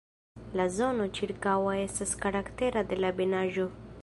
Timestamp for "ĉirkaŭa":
1.19-1.75